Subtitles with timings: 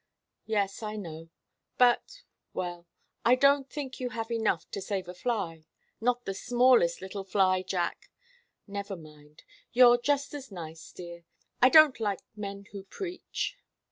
[0.47, 1.29] "Yes, I know.
[1.77, 2.23] But
[2.55, 2.87] well
[3.23, 5.67] I don't think you have enough to save a fly
[6.01, 8.09] not the smallest little fly, Jack.
[8.65, 9.43] Never mind
[9.73, 11.25] you're just as nice, dear.
[11.61, 13.59] I don't like men who preach."